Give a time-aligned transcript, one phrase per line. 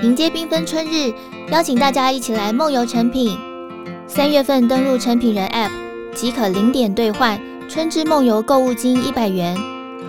[0.00, 1.12] 迎接缤纷春日，
[1.50, 3.36] 邀请大家一起来梦游诚品。
[4.06, 5.72] 三月份登录诚品人 App
[6.14, 9.58] 即可零点兑换春之梦游购物金一百元，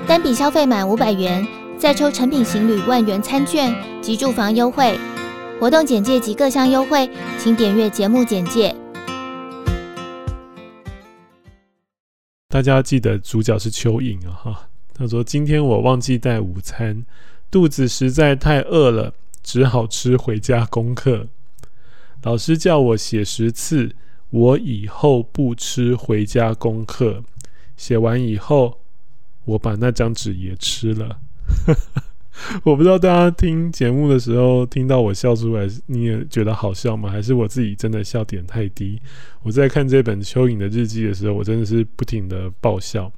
[0.06, 4.96] 单笔消费满五百元再抽诚品行旅万元餐券及住房优惠。
[5.60, 7.10] 活动简介及各项优惠，
[7.40, 8.76] 请点阅节目简介。
[12.50, 14.38] 大家记得主角是蚯蚓啊！
[14.44, 17.04] 哈，他说：“今天我忘记带午餐，
[17.50, 19.14] 肚子实在太饿了，
[19.44, 21.28] 只好吃回家功课。
[22.24, 23.96] 老师叫我写十次，
[24.30, 27.24] 我以后不吃回家功课。
[27.78, 28.80] 写完以后，
[29.46, 31.20] 我把那张纸也吃了。
[32.64, 37.10] ”我不知道大家听节目的时候听到我笑出来，你也觉得好笑吗？
[37.10, 39.02] 还是我自己真的笑点太低？
[39.44, 43.12] 我在看这本蚯蚓的日记的时候，我真的是不停的爆笑。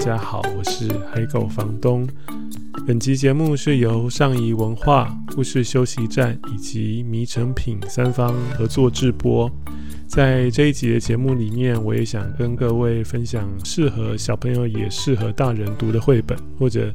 [0.00, 2.08] 大家好，我是海狗房东。
[2.86, 9.48] 本集节目是由上谊文化、故事休息站以及迷诚品三方合作制播。
[10.08, 16.90] 在这一集的节目里面，我也想跟各位分享适合小朋友也适合大人读的绘本，或者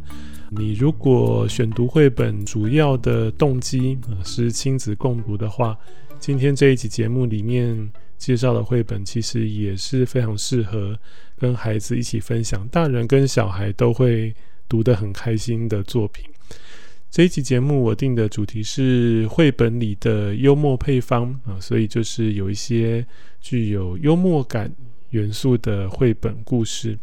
[0.50, 5.78] 你如果选读绘本主要的动机是亲子共读的话，
[6.18, 10.98] 今天这一集节目里面介绍的绘本其实也是非常适合
[11.38, 14.34] 跟孩子一起分享，大人跟小孩都会
[14.68, 16.26] 读得很开心的作品。
[17.12, 23.06] 这一期节目我定的主题是绘本里的幽默配方啊，所以就是有一些
[23.40, 24.70] 具有幽默感
[25.12, 26.98] 元素的绘本故事。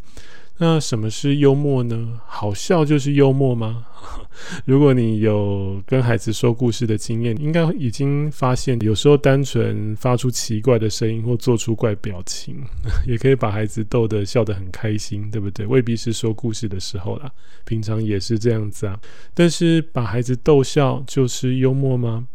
[0.59, 2.21] 那什么是幽默呢？
[2.25, 3.85] 好笑就是幽默吗？
[4.65, 12.63] 如果你有跟孩子说故事的经验，应该已经发现，有时候单纯发出奇怪的声音或做出怪表情，
[13.07, 15.65] 也可以把孩子逗得笑得很开心，对不对？
[15.65, 17.31] 未必是说故事的时候啦，
[17.65, 18.99] 平常也是这样子啊。
[19.33, 22.27] 但是把孩子逗笑就是幽默吗？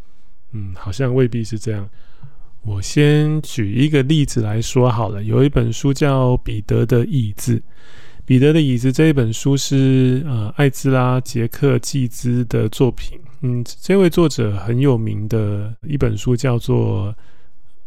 [0.53, 1.89] 嗯，好像未必是这样。
[2.63, 7.57] 我先举一个例子来说好了，有一本书叫《彼得的椅子》。
[8.29, 17.17] 彼得的椅子这一本书是呃艾兹拉杰克季兹的作品，嗯，这位作者很有名的一本书叫做。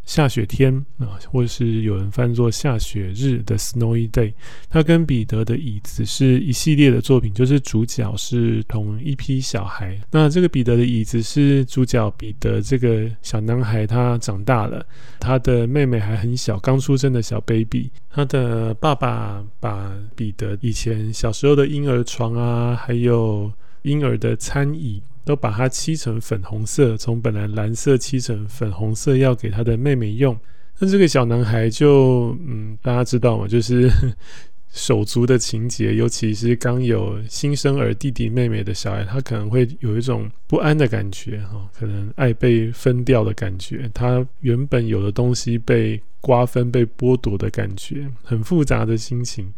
[0.04, 4.34] 下雪天啊，或者是有人翻作下雪日的 Snowy Day，
[4.70, 9.98] 它跟彼得的椅子是一系列的作品，就是主角是同一批小孩。
[10.12, 14.86] 那这个彼得的椅子是主角彼得这个小男孩，他长大了，
[15.20, 17.90] 他的妹妹还很小，刚出生的小 baby。
[18.10, 23.50] 他的爸爸把彼得以前小时候的婴儿床啊，还有
[23.84, 25.02] 婴儿的餐椅。
[25.24, 30.38] 都把它漆成粉红色，从本来蓝色漆成粉红色，要给他的妹妹用。
[30.80, 33.48] 那这个小男孩就，嗯，大家知道吗？
[33.48, 33.90] 就是
[34.74, 49.54] 手足的情节，尤其是刚有新生儿弟弟妹妹的小孩，他可能会有一种不安的感觉，哈，可能爱被分掉的感觉，他原本有的东西被瓜分、被剥夺的感觉，很复杂的心情。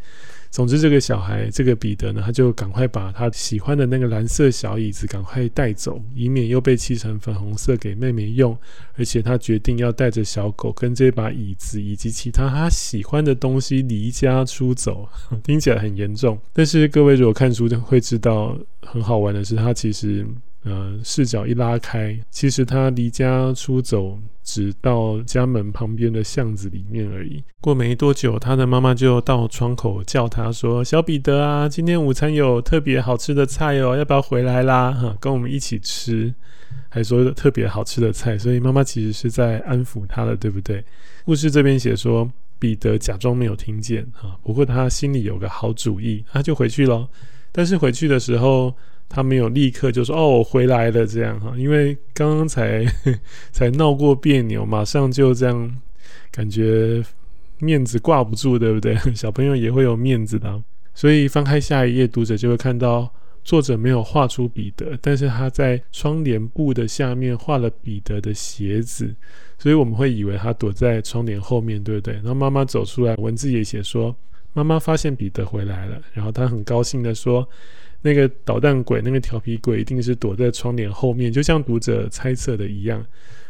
[0.54, 8.56] 总之，这个小孩，这个彼得呢，他就赶快把他喜欢的那个蓝色小椅子赶快带走，以免又被漆成粉红色给妹妹用。
[8.96, 15.10] 而且他决定要带着小狗跟这把椅子以及其他他喜欢的东西离家出走。
[15.44, 20.24] 听起来很严重，但是各位如果看书就会知道，很好玩的是，他其实。
[20.64, 27.44] 呃，视角一拉开，其实他离家出走，只到家门旁边的巷子里面而已。
[27.62, 34.92] 过没多久，他的妈妈就到窗口叫他说：“小彼得啊，今天午餐有特别好吃的菜哦，要不要回来啦？
[34.92, 36.34] 哈，跟我们一起吃。”
[36.90, 40.84] 还说特别好吃的菜，所以妈妈其实是在安抚他的，对不对？
[41.26, 47.08] 故事这边写说，彼得假装没有听见，哈，不过他心里有个好主意，他就回去了。
[47.52, 48.76] 但是回去的时候，
[49.16, 52.84] 他没有立刻就说：“哦，我回来了。”这样哈，因为刚刚才
[53.54, 55.78] 才闹过别扭，马上就这样，
[56.32, 57.04] 感觉
[57.60, 58.96] 面子挂不住，对不对？
[59.14, 60.60] 小朋友也会有面子的，
[60.96, 63.08] 所以翻开下一页，读者就会看到
[63.44, 69.14] 作者没有画出彼得，但是他在窗帘布的下面画了彼得的鞋子，
[69.60, 72.16] 所以我们会以为他躲在窗帘后面，对不对？
[72.16, 74.16] 然后妈妈走出来，文字也写说
[74.54, 77.48] ：“妈妈发现彼得回来了。”然后他很高兴地说。
[78.04, 83.04] 那个捣蛋鬼，那个调皮鬼，一定是躲在窗帘后面，就像读者猜测的一样。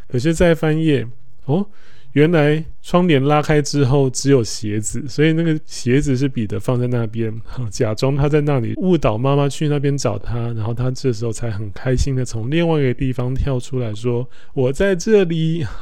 [0.08, 1.06] 可是再翻页，
[1.44, 1.66] 哦，
[2.12, 7.34] 原来窗帘拉开之后只有鞋子，所以那个鞋子是彼得放在那边，
[7.70, 15.66] 假装他在那里，误导妈妈去那边找他，然后他这时候才很开心的从另外一个地方跳出来说：“我在这里。”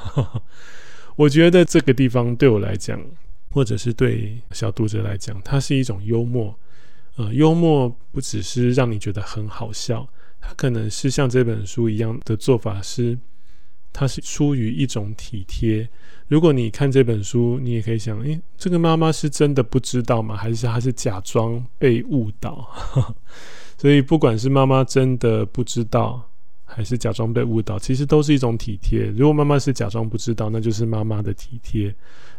[1.15, 2.99] 我觉得这个地方对我来讲，
[3.51, 6.59] 或者是对小读者来讲，它是一种幽默。
[7.17, 10.09] 呃，幽默不只是让你觉得很好笑，
[10.41, 13.19] 它可能是像这本书一样的做法是，
[13.93, 15.89] 它是出于一种体贴。
[16.29, 20.35] 如果你看这本书，你也可以想，诶，这个妈妈是真的不知道吗？
[20.35, 22.67] 还是她是假装被误导？
[23.77, 26.27] 所以，不管是妈妈真的不知道，
[26.65, 29.07] 还是假装被误导，其实都是一种体贴。
[29.09, 31.93] 如果妈妈是假装不知道，那就是妈妈的体贴；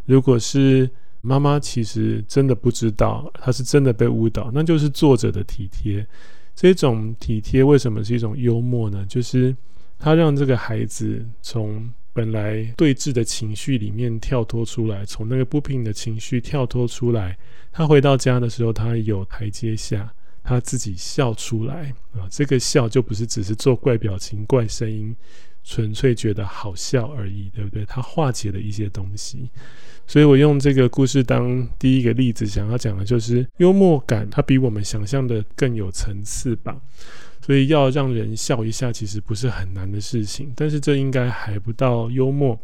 [0.06, 0.90] 如果是
[1.26, 6.06] 妈妈其实真的不知道，她是真的被误导，那就是作者的体贴。
[6.54, 9.06] 这种体贴为什么是一种幽默呢？
[9.08, 9.56] 就是
[9.98, 17.38] 他让这个孩子从本来对峙的情绪里面跳脱出来，从那个不平的情绪跳脱出来。
[17.72, 20.14] 他回到家的时候，他有台阶下。
[20.46, 25.16] 他自己笑出来啊，这个笑就不是只是做怪表情、怪声音，
[25.64, 27.86] 纯粹觉得好笑而已，对不对？
[27.86, 29.50] 它化解了一些东西，
[30.06, 36.80] 所以我用这个故事当第一个例子，想要讲的就是幽默感，它比我们想象的更有层次吧。
[37.42, 42.60] 所以要让人笑一下，其实不是很难的事情，但是这应该还不到幽默。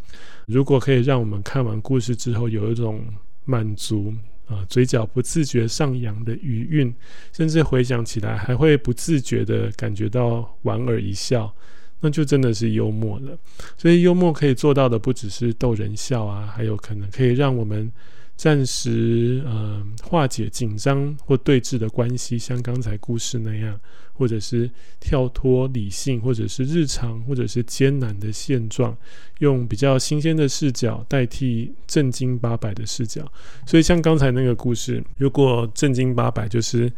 [0.45, 3.03] 如果可以让我们看完故事之后有一种
[3.45, 4.13] 满足。
[4.49, 6.91] 啊，嘴角不自觉上扬的余韵，
[7.31, 11.53] 甚至回想起来还会不自觉地感觉到莞尔一笑，
[12.01, 13.37] 那就真的是幽默了。
[13.77, 17.91] 所以幽默可以做到的不只是逗人笑啊，还有可能可以让我们。
[18.39, 23.77] 暂时呃化解紧张或对峙的关系，像刚才故事那样，
[24.13, 28.95] 或者是跳脱理性，或者是日常，或者是艰难的现状，
[29.39, 33.29] 用比较新鲜的视角代替正经八百的视角。
[33.65, 36.89] 所以像刚才那个故事，如果正经八百就是。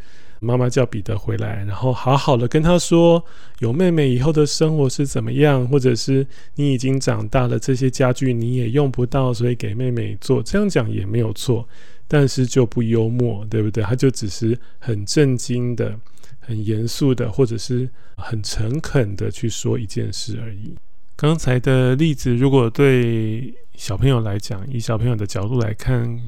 [0.43, 3.23] 妈妈叫彼得回来，然后好好的跟他说，
[3.59, 10.41] 有妹妹以后的生活是怎么样，或者是你已经长大了，这些家具你也用不到，所以给妹妹做。
[10.41, 11.67] 这样讲也没有错，
[12.07, 13.83] 但是就不幽默，对不对？
[13.83, 15.95] 他就只是很正经的、
[16.39, 17.87] 很严肃的，或者是
[18.17, 20.73] 很诚恳的去说一件事而已。
[21.15, 26.19] 刚才的例子，如果对小朋友来讲，以小朋友的角度来看。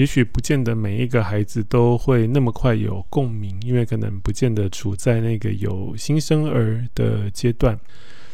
[0.00, 7.78] 也许不见得每一个孩子都会那么快有共鸣，因为可能不见得处在那个有新生儿的阶段。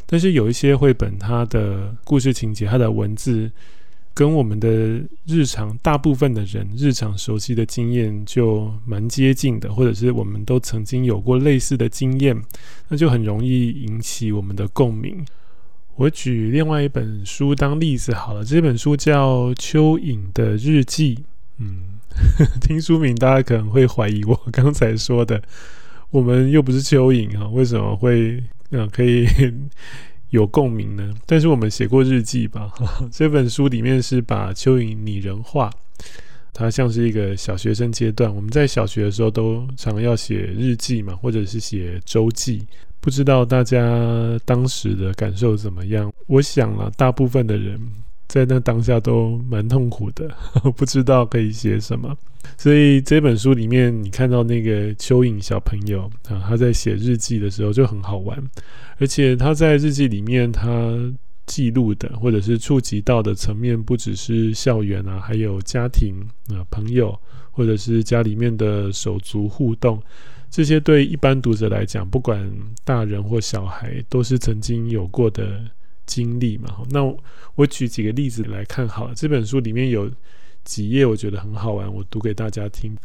[0.06, 3.50] 但是有一些绘本，它的故事情节、它的文字，
[4.14, 4.68] 跟我们的
[5.26, 12.40] 日常大部分的人日常熟悉的经验就蛮接近的，或者是我们都曾经有过类似的经验，
[12.86, 15.26] 那就很容易引起我们的共鸣。
[15.96, 21.16] 我举另外一本书当例子好了，这本书叫《蚯蚓的日记》。
[21.58, 21.98] 嗯，
[22.60, 25.42] 听书名，大家可能会怀疑我 刚才说的，
[26.10, 29.26] 我们又不是蚯蚓啊，为什么会嗯可以
[30.30, 31.14] 有共鸣呢？
[31.24, 32.72] 但是我们写过日记吧？
[33.10, 35.70] 这本书里面是把蚯蚓拟人化，
[36.52, 38.34] 它像是一个小学生阶段。
[38.34, 42.66] 我们在小学的时候都常要写日记嘛，或者是写周记。
[43.00, 43.78] 不知道大家
[44.44, 46.12] 当时的感受怎么样？
[46.26, 47.80] 我想了，大部分的人。
[48.36, 50.28] 在那当下都蛮痛苦的，
[50.76, 52.14] 不知道可以写什么。
[52.58, 58.38] 所以这本书里面，你看到那个蚯蚓小朋友啊，他在写日记的时候就很好玩，
[58.98, 60.94] 而且他在日记里面他
[61.46, 66.14] 记录的或者是触及到的层面，不只是校园啊，还有家庭
[66.50, 67.18] 啊、朋友，
[67.52, 69.98] 或者是家里面的手足互动。
[70.50, 72.52] 这些对一般读者来讲，不管
[72.84, 75.64] 大人或小孩，都是曾经有过的。
[76.06, 77.04] 经历嘛，那
[77.56, 79.14] 我举几个例子来看好了。
[79.14, 80.10] 这本书里面有
[80.64, 82.96] 几页我觉得很好玩，我读给大家听。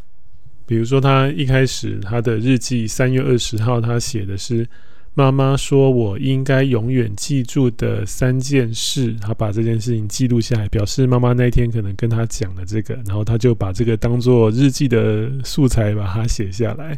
[0.66, 4.66] 比如说，他一开始他的日记三月二十号，他写的是
[5.14, 16.98] 妈妈说我应该永远记住的三件事，他把这件事情记录下来，表示妈妈那天可能跟他讲了这个，然后他就把这个当做日记的素材把它写下来。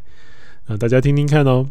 [0.65, 1.67] 啊，大家听听看哦。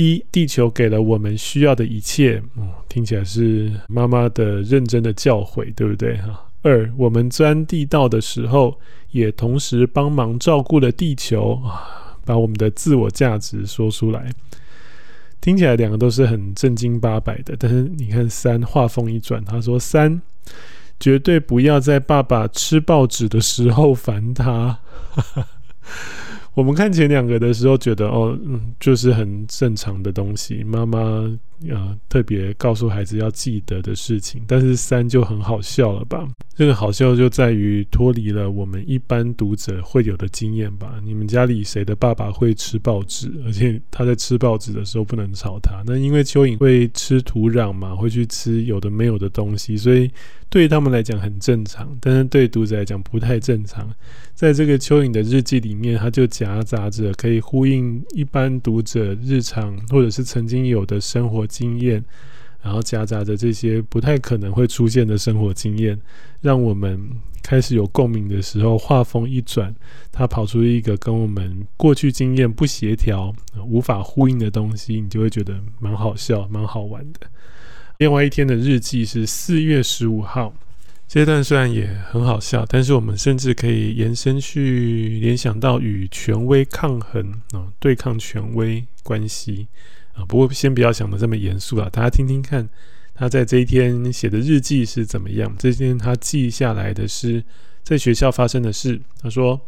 [0.00, 6.46] 一，地球给了我们需要的一切，嗯，听起来是妈妈的认真的教诲，对不对哈？
[6.62, 8.78] 二，我们钻地道的时候，
[9.10, 14.30] 也同时帮忙照顾了地球啊，把我们的自我价值说出来，
[15.40, 17.56] 听起来两个都是很正经八百的。
[17.58, 20.22] 但是你看三，话锋一转，他说三，
[21.00, 24.78] 绝对不要在爸爸吃报纸的时候烦他。
[26.58, 30.64] 我们看前两个的时候，觉得哦，嗯，就是很正常的东西。
[30.64, 30.98] 妈妈
[31.68, 34.42] 呃特别告诉孩子要记得的事情。
[34.46, 36.28] 但是三就很好笑了吧？
[36.54, 41.00] 这个好笑就在于脱离了我们一般读者会有的经验吧？
[41.04, 43.32] 你们家里谁的爸爸会吃报纸？
[43.46, 45.82] 而且他在吃报纸的时候不能吵他。
[45.86, 50.10] 那因为蚯蚓会吃土壤嘛，会去吃有的没有的东西，所以
[50.48, 51.96] 对他们来讲很正常。
[52.00, 53.88] 但是对读者来讲不太正常。
[54.34, 62.04] 在这个蚯蚓的日记里面，它就夹杂着可以呼应一般读者日常或者是曾经有的生活经验。
[62.60, 65.98] 然后夹杂着这些不太可能会出现的生活经验，
[66.40, 67.00] 让我们
[67.40, 69.72] 开始有共鸣的时候，画风一转，
[70.10, 73.32] 它跑出一个跟我们过去经验不协调、
[73.64, 77.20] 无法呼应的东西，你就会觉得蛮好笑、蛮好玩的。
[77.98, 80.52] 另外一天的日记是四月十五号，
[81.06, 89.68] 这段虽然也很好笑，但是我们甚至可以延伸去联想到与权威抗衡啊，对抗权威关系。
[90.18, 92.68] 啊不过先不要想的这么严肃啊，大家听听看，
[93.14, 95.54] 他在这一天写的日记是怎么样？
[95.56, 97.44] 这天他记下来的是
[97.84, 99.00] 在学校发生的事。
[99.22, 99.60] 他说：“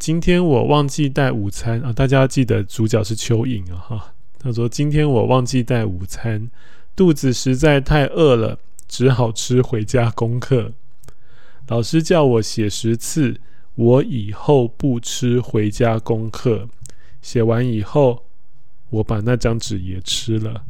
[0.00, 6.50] 今天我忘记带午餐啊，大家要记得主角是蚯蚓啊哈。”他说：“今天我忘记带午餐，
[6.96, 10.72] 肚子实在太饿了，只好吃回家功课。
[11.68, 13.40] 老师叫我写十次，
[13.76, 16.68] 我以后不吃回家功课。
[17.22, 18.24] 写完以后。”
[18.90, 20.64] 我把那张纸也吃了，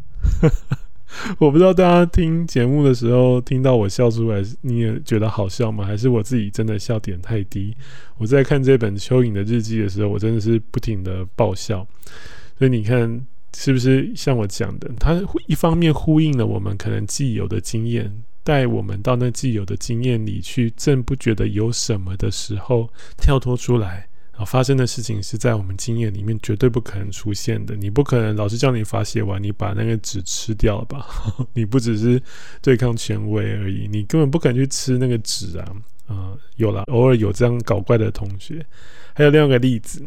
[1.38, 5.84] 我不知道大家听节目的时候听到我笑出来，你也觉得好笑吗？
[5.84, 7.76] 还是我自己真的笑点太低？
[8.18, 11.86] 我在看这本蚯蚓的日记的时候，我真的是不停的爆笑。
[12.58, 18.10] 所以你看，是不是像我讲的，它一方面呼应了我们可能既有的经验，
[18.42, 24.08] 带我们到那既有的经验里去，正不觉得有什么的时候，跳脱出来。
[24.36, 27.74] 啊，发生的事情是在我们经验里面绝对不可能出现的。
[27.74, 31.06] 你不可能老师叫你罚写完，你把那个纸吃掉吧？
[31.54, 32.20] 你不只是
[32.60, 35.72] 对抗权威而已，你根本不敢去吃那个纸啊！
[36.06, 38.64] 啊、有了，偶尔有这样搞怪的同学。
[39.14, 40.02] 还有另外一个例子。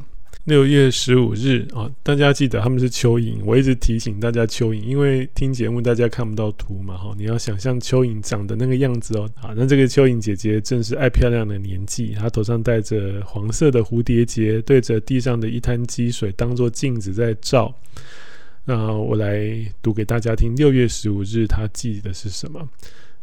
[0.49, 3.37] 六月十五日啊，大家记得他们是蚯蚓。
[3.45, 9.29] 我一直提醒大家蚯蚓，因为听节目大家看不到图嘛，哈，你要想象蚯蚓长的那个样子哦。
[9.35, 17.71] 好，那这个蚯蚓姐姐正是爱漂亮的年纪，她头上戴着黄色的蝴蝶结，对着地上的一滩积水当做镜子在照。
[18.65, 20.55] 那我来读给大家听。
[20.55, 22.67] 六月十五日，她记的是什么？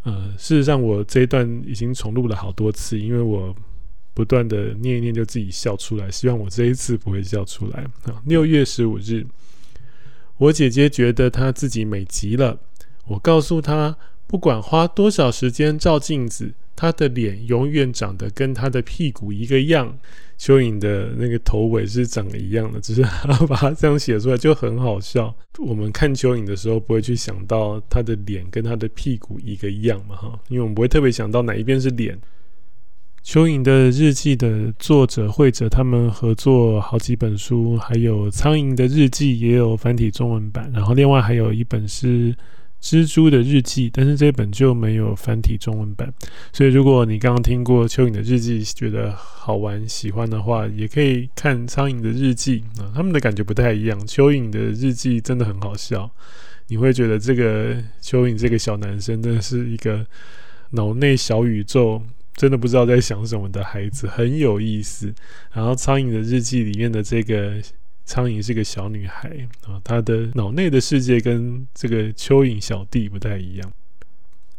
[0.05, 3.53] 呃，事实上我这一段已经重录了好多次，因为我。
[4.17, 6.11] 不断的念一念，就自己笑出来。
[6.11, 7.85] 希望我这一次不会笑出来。
[8.05, 9.27] 啊，六月十五日，
[10.39, 12.59] 我姐姐觉得她自己美极了。
[13.09, 13.95] 我告诉她，
[14.27, 19.99] 不管花多少时间照镜子，她的脸永远长得跟她的屁股一个样。
[20.39, 25.35] 蚯蚓的那个头尾是长得一样的，只是她把它这样写出来就很好笑。
[25.59, 30.17] 我们看蚯蚓的时候，不会去想到她的脸跟她的屁股一个样嘛？
[30.17, 32.19] 哈，因为我们不会特别想到哪一边是脸。
[33.27, 42.33] 蚯蚓的日记的作者、绘者，他们合作好几本书，还有苍蝇的日记也有繁体中文版，然后另外还有一本是
[42.81, 46.15] 蜘蛛的日记，但是这本就没有繁体中文版。
[46.53, 53.99] 所以如果你刚刚听过蚯蚓的日记，觉得好玩、喜欢的话，也可以看苍蝇的日记啊，他们的感觉不太一样。
[54.07, 56.09] 蚯蚓的日记真的很好笑，
[56.69, 60.07] 你会觉得这个蚯蚓这个小男生真的是一个
[60.71, 62.01] 脑内小宇宙。
[62.37, 65.13] 真的不知道在想什么的孩子很有意思。
[65.53, 67.55] 然后《苍蝇的日记》里面的这个
[68.05, 69.29] 苍蝇是个小女孩
[69.67, 73.73] 啊，她的脑内的世界跟这个蚯蚓小弟不太一样。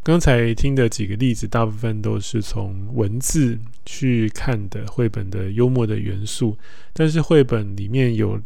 [0.03, 6.57] 刚才听的几个例子，大部分都是从文字去看的绘本的幽默的元素，
[6.93, 8.41] 但是绘本里面有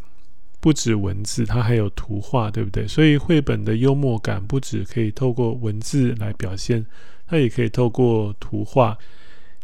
[0.60, 2.88] 不止文字，它还有图画，对不对？
[2.88, 6.84] 所以绘本的幽默感不止可以透过文字来表现，
[7.28, 8.98] 它也可以透过图画。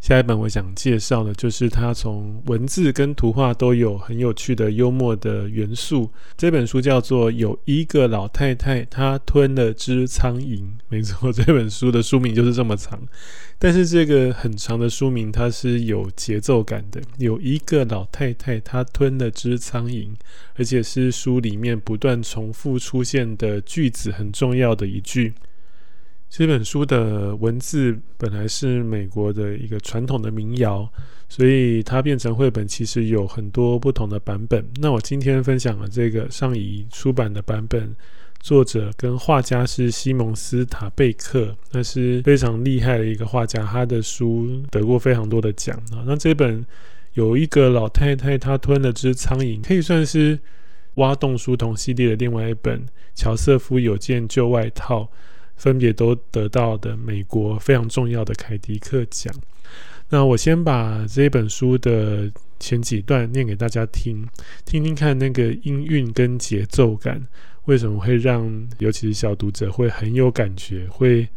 [0.00, 6.10] 下一本我想介绍的就是它从文字跟图画都有很有趣的幽默的元素。
[6.36, 10.60] 这本书叫做《有一个老太太，她吞了只苍蝇》。
[10.88, 12.98] 没错，这本书的书名就是这么长。
[13.58, 17.02] 但是这个很长的书名它是有节奏感的。
[17.18, 20.10] 有一个老太太，她吞了只苍蝇，
[20.54, 25.34] 而且是书里面不断重复出现的句子很重要的一句。
[26.30, 30.88] 这本书的文字本来是美国的一个传统的民谣，
[31.28, 34.64] 所以它变成绘本其实有很多不同的版本。
[34.80, 37.94] 那我今天分享的这个上谊出版的版本，
[38.40, 46.04] 作者跟画家是西蒙斯塔贝克，那是非常厉害的一个画家，他的书得过非常多的奖啊。
[46.06, 46.64] 那这本
[47.14, 50.38] 有一个老太太，她吞了只苍蝇，可以算是。
[50.94, 52.80] 挖洞书童系列的另外一本
[53.14, 55.02] 《乔瑟夫有件旧外套》，
[55.58, 59.34] 分别都得到的美国非常重要的凯迪克奖。
[60.08, 64.26] 那我先把这本书的前几段念给大家听，
[64.64, 67.22] 听听看那个音韵跟节奏感，
[67.66, 71.28] 为什么会让尤其是小读者会很有感觉，会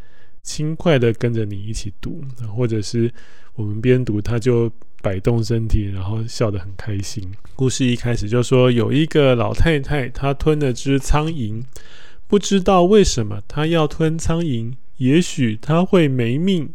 [0.42, 2.24] 轻快的跟着你一起读，
[2.56, 3.12] 或者是
[3.56, 7.30] 我们边读他就摆动身体，然后笑得很开心。
[7.58, 11.62] 故事一开始就说有一个老太太，她吞了只苍蝇，
[12.32, 16.70] 不知道为什么他要吞苍蝇，也许他会没命。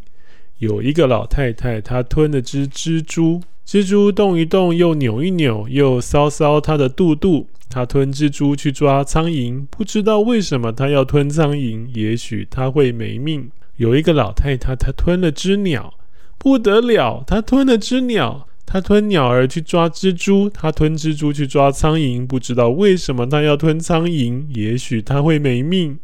[0.59, 7.49] 有一个老太太，她吞了只蜘蛛，蜘蛛动一动，又扭一扭，又搔搔她的肚肚。
[7.71, 13.51] 她吞蜘蛛去抓苍蝇，不知道为什么她要吞苍蝇，也许她会没命。
[13.77, 15.95] 有一个老太太，她吞了只鸟，
[16.37, 25.99] 不得了，她吞了只鸟，他吞鸟儿去抓蜘蛛，他吞蜘蛛去抓苍蝇，不知道为什么他要吞苍蝇，也许他会没命。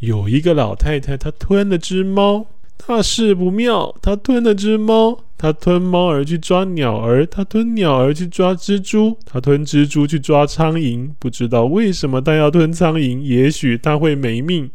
[0.00, 2.46] 有一个老太太，她吞了只猫。
[2.84, 11.08] 大事不妙，她吞了只猫，她吞猫儿去抓鸟儿，她吞鸟儿去抓蜘蛛，她吞蜘蛛去抓苍蝇。
[11.20, 14.68] 不知道为什么他要吞苍蝇，也许他会没命。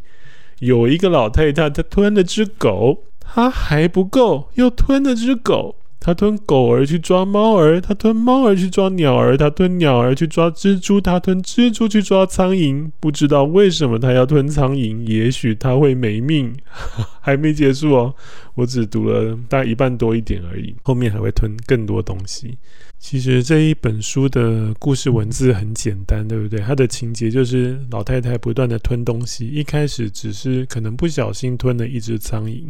[0.60, 5.76] 有一个老太太，她吞了只狗，她还不够，又吞了只狗。
[6.08, 12.90] 他吞狗儿去抓猫儿，他吞猫儿去抓鸟儿，他吞鸟儿去抓蜘蛛，他吞蜘蛛去抓苍蝇。
[13.02, 16.56] 不知道为什么他要吞苍蝇，也许他会没命。
[17.20, 18.16] 还没结束哦，
[18.56, 22.58] 我只读了大概一半多一点而已，后面还会吞更多东西。
[23.00, 26.60] 其实这一本书的故事文字很简单，对不对？
[26.60, 32.66] 它的情节就是老太太不断的吞东西，一开始只是可能不小心吞了一只苍蝇，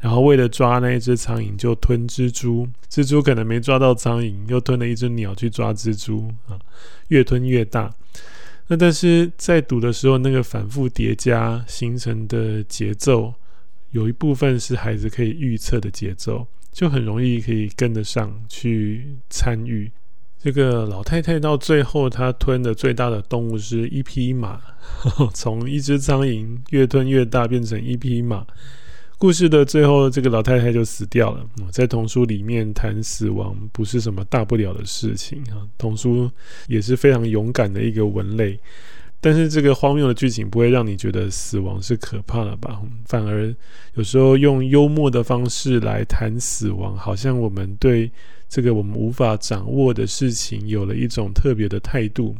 [0.00, 6.58] 然后为了抓那一只苍蝇就吞蜘蛛，蜘蛛可能没抓到苍蝇，又吞了一只鸟去抓蜘蛛啊，
[7.08, 7.92] 越吞越大。
[8.68, 13.34] 那但是在读的时候，那个反复叠加形成的节奏，
[13.90, 16.46] 有一部分是孩子可以预测的节奏。
[16.74, 19.90] 就很容易可以跟得上去参与。
[20.38, 24.60] 这个老太太到最后，她吞的最大的动物是一匹马，
[25.32, 28.44] 从一只苍蝇越吞越大，变成一匹马。
[29.16, 31.46] 故事的最后，这个老太太就死掉了。
[31.70, 36.30] 在童书里面谈死亡不是什么大不了的事情啊，童书
[36.66, 38.58] 也是非常勇敢的一个文类。
[39.24, 42.78] 但是这个荒谬的剧情不会让你觉得死亡是可怕的吧？
[43.06, 43.54] 反而
[43.94, 48.10] 有时候用幽默的方式来谈死亡，好像我们对
[48.50, 52.36] 这个我们无法掌握的事情有了一种特别的态度。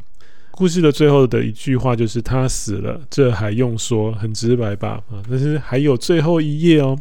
[0.56, 5.02] 故事的最后的一句话就是他死了，这还用说，很直白吧？
[5.10, 6.96] 啊，但是还有最后一页哦，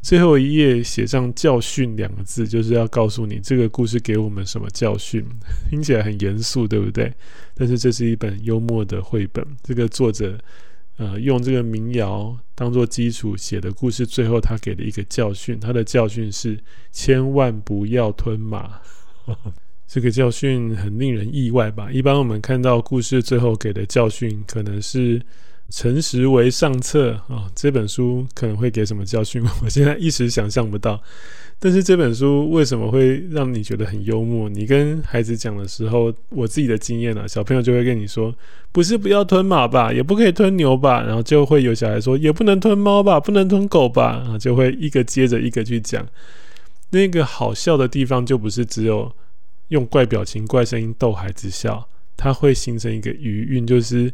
[0.00, 5.22] 最后一页写上“教训”两个字，就是要告诉你这个故事给我们什么教训。
[5.68, 7.12] 听起来很严肃，对不对？
[7.54, 10.38] 但是这是一本幽默的绘本，这个作者
[10.96, 16.58] 呃用这个民谣当做基础写的故事，最后他给了一个教训，他的教训是
[16.90, 18.80] 千万不要吞马。
[19.86, 21.90] 这个教训很令人意外吧？
[21.92, 25.20] 一般我们看到故事最后给的教训，可能是
[25.70, 29.42] 诚实为上策啊、这本书可能会给什么教训？
[29.62, 31.00] 我现在一时想象不到。
[31.60, 34.48] 但是这本书为什么会让你觉得很幽默？
[34.48, 38.34] 你跟孩子讲的时候，我自己的经验啊，小朋友就会跟你说
[38.72, 46.04] ：“不是不要吞马吧，也不可以吞牛吧。”然后就会有小孩说：“也不能吞猫吧，不能吞狗吧。”啊就会一个接着一个去讲。
[46.90, 49.10] 那个好笑的地方就不是只有。
[49.68, 54.12] 用怪表情、怪声音逗孩子笑，他会形成一个余韵，就是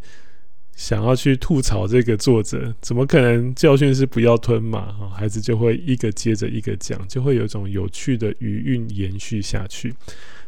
[0.75, 5.11] 想要去吐槽这个作者，怎么可能教训是不要吞嘛？
[5.15, 9.95] 孩子就会一个接着一个讲，就会有一种有趣的余韵延续下去。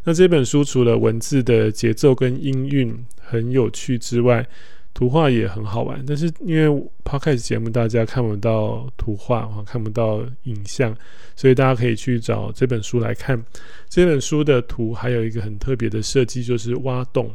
[0.04, 4.46] 那这本书除了文字的节奏跟音韵很有趣之外，
[4.94, 6.68] 图画也很好玩，但是因为
[7.04, 10.94] Podcast 节目大家看不到图画啊，看不到影像，
[11.34, 13.42] 所以大家可以去找这本书来看。
[13.88, 17.30] 这本书的图还有一个很特别的设计，就是挖洞。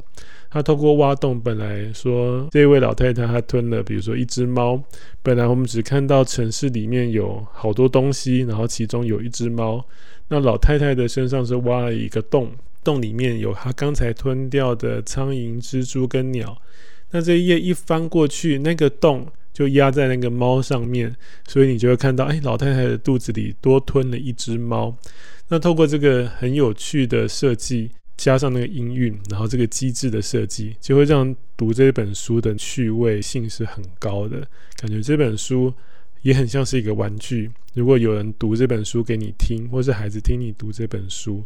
[0.49, 4.81] 他透过挖洞，本来说这位老太太她吞了，比如说一只猫。
[5.21, 9.83] 本来我们只看到城市里面有好多东西，然后其中有一只猫。
[10.29, 12.49] 那老太太的身上是挖了一个洞，
[12.81, 16.57] 洞里面有她刚才吞掉的苍蝇、蜘蛛跟鸟。
[17.11, 21.15] 那这一页一翻过去，那个洞就压在那个猫上面，
[21.47, 24.95] 所以你就会看到，哎，老太太的肚子里多吞了一只猫。
[25.47, 34.45] 那透过这个很有趣的设计，加上那个音韵，然后这个机智的设计，就会让读这本书的趣味性是很高的。
[34.75, 35.73] 感觉这本书
[36.21, 37.49] 也很像是一个玩具。
[37.73, 41.45] 如果有人读这本书给你听，或是孩子听你读这本书，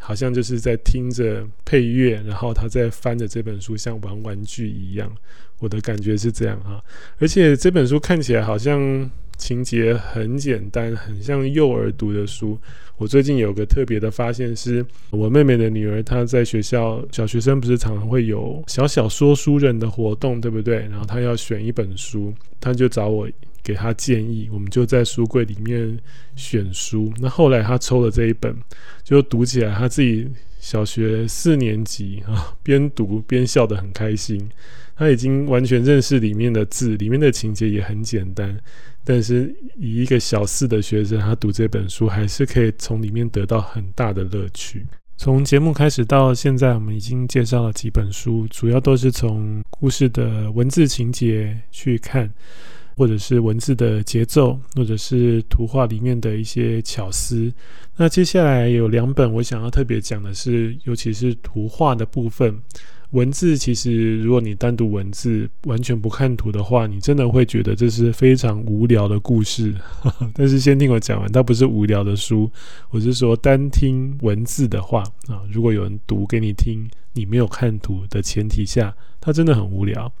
[0.00, 5.10] 好像就是在听着配乐，然后他在翻着这本书，像玩玩具一样。
[5.58, 6.84] 我的感觉是这样哈，
[7.18, 12.58] 而且这本书看起来好像情节很简单，很像幼儿读的书。
[12.98, 20.80] 我最近有个特别的发现是，我妹妹的女儿她在学校，小学生不是常常会有小小说书人的活动，对不对？
[20.88, 23.26] 然后她要选一本书，她就找我
[23.66, 25.98] 给他建议，我们就在书柜里面
[26.36, 27.12] 选书。
[27.18, 28.56] 那后来他抽了这一本，
[29.02, 34.48] 就读起来，他自己小学四年级啊，边读边笑得很开心。
[34.94, 38.56] 他已经完全认识里面的字，里面的情节也很简单，
[39.04, 44.86] 但是以一个小四的学生，他读这本书还是可以从里面得到很大的乐趣。
[45.18, 52.30] 从节目开始到现在，我们已经介绍了几本书，主要都是从故事的文字情节去看，
[52.96, 57.52] 或者是文字的节奏，或者是图画里面的一些巧思。
[57.96, 62.58] 那接下来有两本我想要特别讲的是，尤其是图画的部分。
[63.10, 69.72] 文字其实，如果你单读文字，完全不看图的话，你真的会觉得这是非常无聊的故事。
[70.34, 72.50] 但是先听我讲完，它不是无聊的书，
[72.90, 80.12] 我是说单听文字的话啊，如果有人读给你听，你没有看图的前提下，它真的很无聊。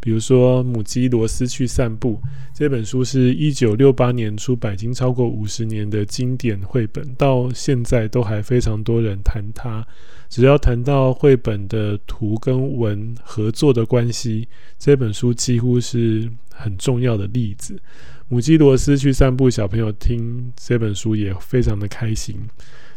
[0.00, 2.20] 比如说《母鸡罗斯去散步》
[2.54, 9.86] 这本书是一九六八年出版，已经超过五十年的经典绘本，到现在都还非常多人谈它。
[10.28, 14.46] 只要谈到绘本的图跟文合作的关系，
[14.78, 17.80] 这本书几乎是很重要的例子。
[18.28, 22.36] 母鸡罗斯去散步，小朋友听这本书也非常的开心。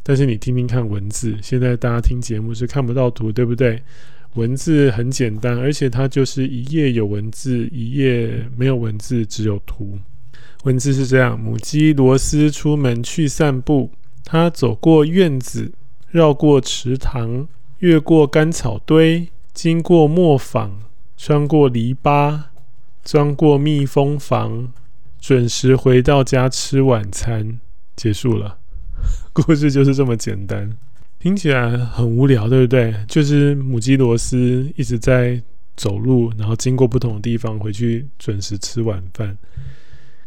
[0.04, 3.82] 但是你听听看文字，现在大家听节目是看不到图，对不对？
[4.36, 9.98] 文字很简单，而且它就是一页有文字，一页没有文字，只有图。
[10.64, 13.92] 文字是这样：母鸡罗斯出门去散步，
[14.24, 15.72] 它走过院子。
[16.10, 17.46] 绕过池塘，
[17.80, 20.80] 越过干草堆，经过磨坊，
[21.18, 22.44] 穿过篱笆，
[23.04, 24.72] 钻过蜜蜂房，
[25.20, 27.60] 准时回到家吃晚餐。
[27.96, 28.60] 结束了，
[29.34, 30.70] 故事就是这么简单，
[31.18, 32.94] 听起来很无聊，对不对？
[33.08, 35.42] 就是母鸡罗斯一直在
[35.76, 39.36] 走路，然后经过不同的地方，回去准时吃晚饭。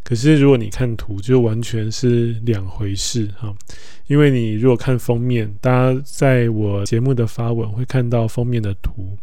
[0.02, 3.54] 可是如果你看图，就完全是两回事哈。
[4.08, 9.16] 因为你如果看封面，大家在我节目的发文会看到封面的图，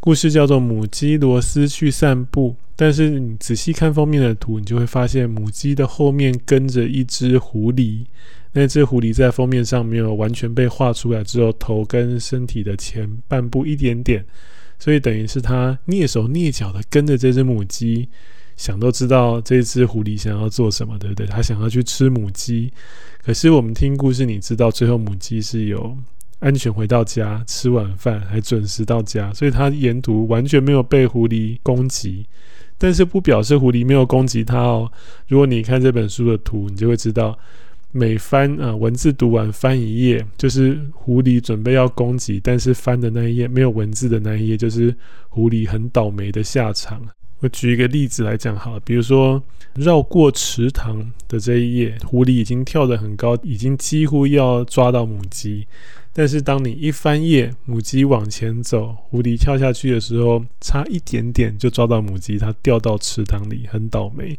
[0.00, 8.04] 故事叫做《母鸡罗斯去散步》，但是你仔细看封面的图，你就会发现母鸡的后面跟着一只狐狸。
[8.52, 14.24] 那只狐狸在封面上没有完全被画出来，只有头跟身体的前半部一点点，
[14.78, 18.08] 所以等于是它蹑手蹑脚的跟着这只母鸡。
[18.56, 21.26] 想都知道这只狐狸想要做什么，对不对？
[21.26, 22.72] 它想要去吃母鸡。
[23.22, 25.96] 可是我们听故事，你知道最后母鸡是有
[26.40, 32.26] 安全回到家，吃晚饭还准时到家，所以他沿途完全没有被狐狸攻击。
[32.80, 34.88] 但是不表示狐狸没有攻击他哦。
[35.26, 37.36] 如果你看这本书的图，你就会知道，
[37.90, 44.94] 每翻啊文字读完翻一页，就是狐狸准备要攻击，但是翻的那一页没有文字的那一页，就是
[45.28, 47.02] 狐狸很倒霉的下场。
[47.40, 49.42] 我举一个例子来讲好了，比如说
[49.74, 55.66] 绕过池塘的这一页，狐狸已经跳得很高，已经几乎要抓到母鸡。
[56.18, 64.36] 但是当你一翻页，母鸡往前走，狐狸跳下去的时候，差一点点就抓到母鸡，它掉到池塘里，很倒霉。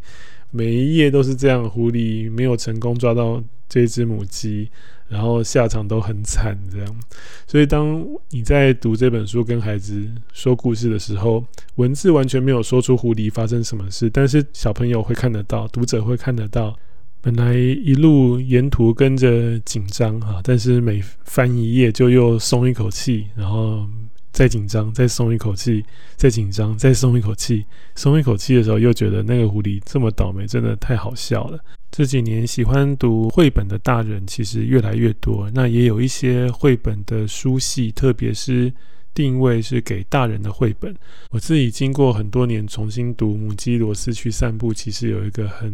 [0.51, 4.69] 每一页都是这样，狐狸没有成功抓到这只母鸡。
[5.07, 6.99] 然后下场都很惨，这样。
[7.47, 16.77] 所以当你在读这本书跟孩子说故事的时候，文字完全没有说出狐狸发生什么事，但是小朋友会看得到，读者会看得到。
[17.21, 23.85] 本来一路沿途跟着紧张啊，但是每翻一页就又松一口气，然后
[24.31, 25.83] 再紧张，再松一口气，
[26.15, 27.65] 再紧张，再松一口气。
[27.95, 31.59] 松一口气的时候，又觉得那个狐狸这么倒霉，真的太好笑了。
[31.91, 38.71] 这几年喜欢读绘本的大人其实越来越多，那也有一些绘本的书系，特别是
[39.13, 40.95] 定位是给大人的绘本。
[41.31, 45.73] 我自己经过很多年重新读《母鸡罗斯去散步》，其实有一个很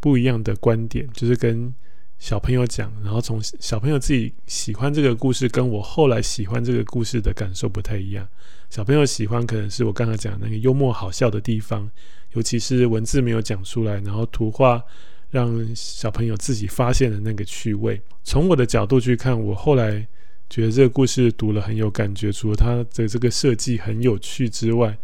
[0.00, 1.72] 不一样的观点，就是跟
[2.18, 8.26] 小朋友讲，然后从小朋友自己喜欢这个故事，跟我后来喜欢这个故事的感受不太一样。
[8.70, 11.90] 小朋友喜欢可能是我刚才讲那个幽默好笑的地方，
[12.32, 14.82] 尤其是文字没有讲出来，然后图画。
[15.30, 18.00] 让小朋友自己发现的那个趣味。
[18.22, 20.06] 从我的角度去看，我后来
[20.48, 22.32] 觉得这个故事读了很有感觉。
[22.32, 24.96] 除了它的这个设计很有趣之外，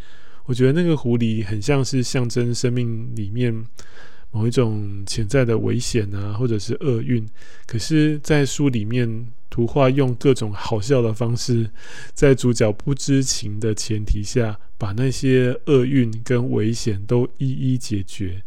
[0.45, 3.53] 我觉得那个狐狸很像是象征生命里面
[4.33, 7.25] 某一种潜在的危险啊，或者是厄运。
[7.67, 11.71] 可是，在书里面，图画用各种好笑的方式，
[12.15, 18.43] 在主角不知情的前提下，把那些厄运跟危险都一一解决。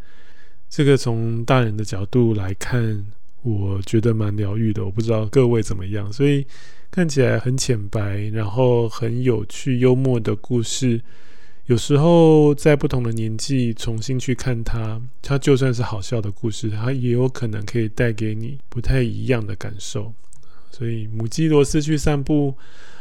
[0.67, 3.06] 这个从大人的角度来看，
[3.43, 4.84] 我觉得蛮疗愈的。
[4.84, 6.45] 我不知道各位怎么样，所以
[6.89, 11.00] 看起来很浅白，然后很有趣、幽默的故事。
[11.67, 20.13] 有时候在不同的年纪重新去看它，它就算是好笑的故事，它也有可能可以带给你不太一样的感受。
[20.69, 22.56] 所以母鸡萝丝去散步，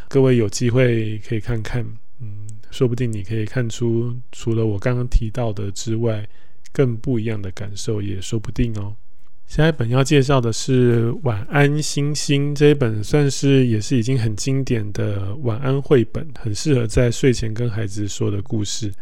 [0.08, 1.84] 各位有机会可以看看，
[2.20, 6.26] 嗯，说不定你可以看出除了我刚刚提到的之外，
[6.72, 8.96] 更不一样的感受也说不定哦。
[9.46, 18.92] 下一本要介绍的是《晚安，星星》这一本，算是也是已经很经典的晚安绘本，很适合在睡前跟孩子说的故事。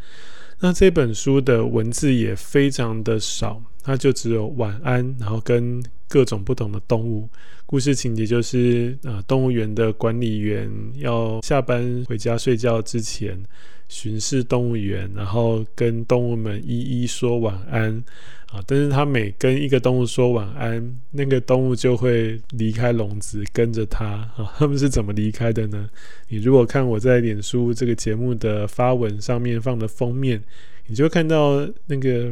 [0.61, 7.29] 那这本书的文字也非常的少，它就只有晚安，然后跟各种不同的动物。
[7.67, 13.39] 故事情节就是，呃，动物园的管理员要下班回家睡觉之前，
[13.89, 18.03] 巡视动物园，然后跟动物们一一说晚安。
[18.53, 18.63] 啊！
[18.67, 24.05] 但是他每跟一个动物说晚安，那个动物就会离开笼子，跟着他。
[24.07, 25.89] 啊，他们是怎么离开的呢？
[26.29, 30.39] 你如果看我在脸书这个节目的发文上面放的封面，
[30.87, 32.31] 你就看到那个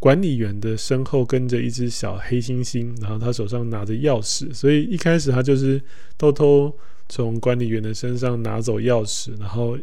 [0.00, 5.80] 管理员的身后跟着一只小黑猩猩，然后他手上拿着钥匙，所以一开始他就是
[6.18, 6.76] 偷偷
[7.08, 9.78] 从管理员的身上拿走钥匙，然后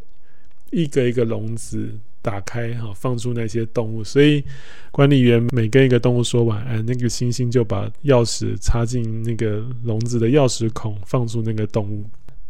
[0.71, 1.89] 一个一个笼子。
[2.19, 4.43] 打开哈，放出那些动物，所以
[4.91, 12.03] 管理员每跟一个动物说晚安，那个猩猩就把钥匙插进那个笼子的钥匙孔，放出那个动物。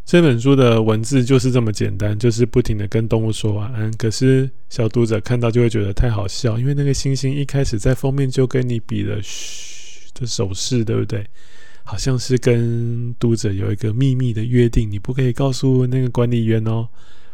[0.08, 3.92] 这本书的文字就是这么简单，就是不停的跟动物说晚安。
[3.98, 11.26] 可是小读者看到就会觉得太好笑，因为那个猩猩一开始在封面就跟你比了嘘的手势，对不对？
[11.84, 16.88] 好像是跟读者有一个秘密的约定，你不可以告诉那个管理员哦。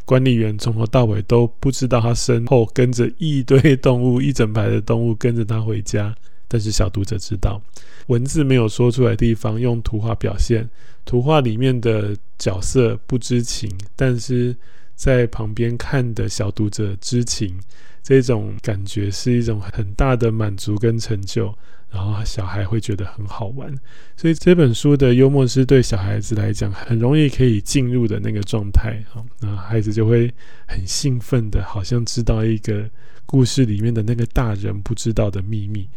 [0.05, 6.13] 管理员从头到尾都不知道他身后跟着一堆动物，一整排的动物跟着他回家。
[6.49, 7.61] 但是小读者知道，
[8.07, 10.69] 文字没有说出来的地方，用图画表现。
[11.05, 14.57] 图画里面的角色不知情，但是
[14.95, 17.59] 在旁边看的小读者知情。
[18.03, 21.57] 这种感觉是一种很大的满足跟成就。
[21.91, 23.73] 然后小孩会觉得很好玩，
[24.17, 29.01] 所以这本书的幽默是对小孩子来讲很容易可以进入的那个状态。
[29.15, 30.29] 啊，那孩子就会
[30.67, 32.91] 很兴奋的，好像知道一个
[33.25, 35.89] 故事里面的那个大人不知道的秘密。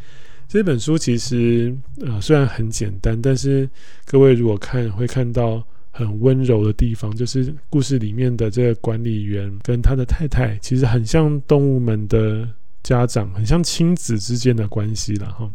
[0.48, 3.70] 这本书其实呃虽然很简单，但是
[4.06, 12.48] 各位如果看会看到很温柔的地方，就是故事里面的这个管理员跟他的太太，其实很像动物们的
[12.82, 15.50] 家长，很像亲子之间的关系了哈。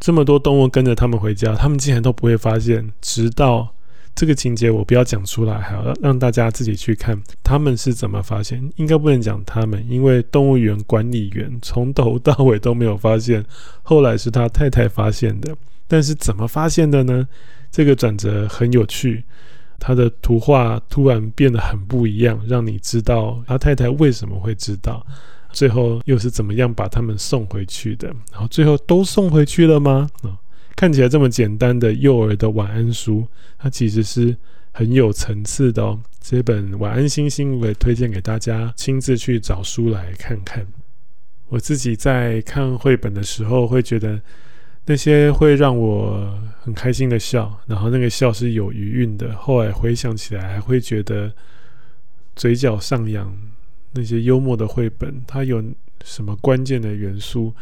[0.00, 2.90] 这么多动物跟着他们回家，他们竟然都不会发现。
[3.00, 3.74] 直到
[4.14, 8.62] 这个情节，我不要讲出来，还要让大家自己去看他们是怎么发现。
[8.76, 13.44] 应该不能讲他们，因为动物园管理员从头到尾都没有发现，
[13.82, 15.56] 后来是他太太发现的。
[15.88, 17.26] 但是怎么发现的呢？
[17.70, 19.24] 这个转折很有趣，
[19.80, 25.04] 他的图画突然变得很不一样，让你知道他太太为什么会知道。
[25.52, 28.08] 最后又是怎么样把他们送回去的？
[28.32, 30.08] 然后最后都送回去了吗？
[30.22, 30.38] 啊，
[30.76, 33.26] 看起来这么简单的幼儿的晚安书，
[33.58, 34.36] 它其实是
[34.72, 36.00] 很有层次的哦。
[36.20, 40.66] 这本《晚安，星星》我也推荐给大家亲自去找书来看看。
[41.48, 44.20] 我自己在看绘本的时候，会觉得
[44.86, 49.34] 那些会让我很开心的笑，然后那个笑是有余韵的。
[49.36, 51.32] 后来回想起来，还会觉得
[52.34, 53.36] 嘴角上扬。
[53.96, 55.62] 那些幽默的绘本，它有
[56.02, 57.54] 什么关键的元素？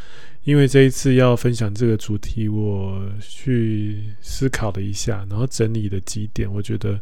[0.44, 7.00] 因为这一次要分享这个主题，我去思考了一下，然后整理了几点，我觉得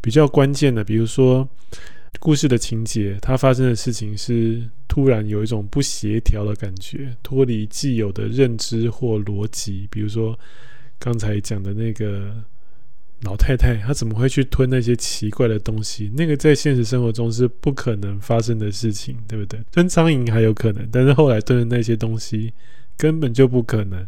[0.00, 1.48] 比较关键的，比如说
[2.20, 10.38] 故事的情节，它发生的事情是突然有一种不协调的感觉，脱离既有的认知或逻辑，比如说
[10.98, 12.34] 刚才讲的那个。
[13.22, 16.10] 老太太她怎么会去吞那些奇怪的东西？
[16.16, 19.60] 那个在现实生活中是不可能发生的事情，对不对？
[19.72, 22.52] 吞苍蝇还有可能，但是后来吞的那些东西
[22.96, 24.06] 根本就不可能。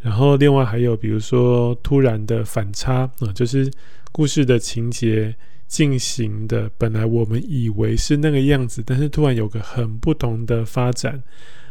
[0.00, 3.70] 然后另外还有，比如说突然的反差啊，就是
[4.12, 5.34] 故事的情节
[5.66, 11.22] 进行的本来我们以为是那个样子，但是突然有个很不同的发展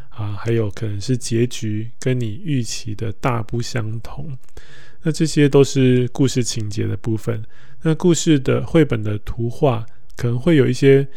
[0.09, 4.37] 啊，还有可能是结局跟你预期的大不相同。
[5.05, 7.39] 那这些都是故事情节的部分。
[7.83, 9.85] 那故事的绘本的图画
[10.17, 11.07] 可能会有一些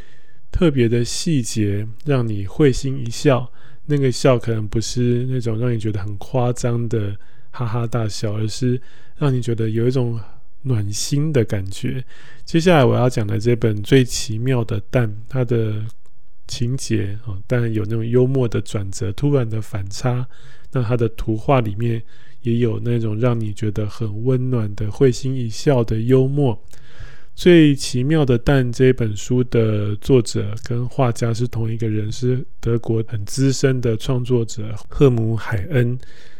[0.52, 3.50] 特别的细节，让你会心一笑。
[3.86, 7.16] 那个笑可能不是那种让你觉得很夸张的
[7.50, 8.78] 哈哈大笑，而是
[9.16, 10.20] 让你觉得有一种
[10.60, 12.04] 暖心的感觉。
[12.44, 15.82] 接下来我要讲的这本《最奇妙的蛋》，它的
[16.46, 20.28] 情节啊，当然有那种幽默的转折、突然的反差。
[20.72, 22.02] 那它的图画里面
[22.42, 26.58] 也有那种让你觉得很温暖的、会心一笑的幽默。
[27.34, 35.96] 最奇妙的蛋这本书的作者跟画家是同一个人，是德国很资深的创作者赫姆海恩。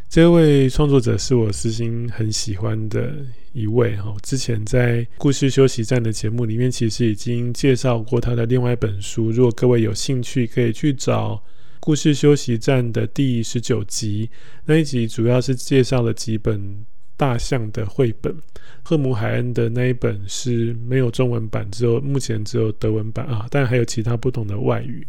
[0.09, 3.15] 这位创作者是我私心很喜欢的
[3.53, 9.31] 一位哈，之前在故事休息站的节目里面，其实已经介绍过他的另外一本书。
[9.31, 11.41] 如果各位有兴趣，可以去找
[11.89, 14.29] 故事休息站的第十九集，
[14.67, 16.85] 那一集主要是介绍了几本
[17.17, 18.37] 大象的绘本。
[18.83, 25.07] 赫姆海恩的那一本是没有中文版，只有目前只有德文版啊，但还有其他不同的外语。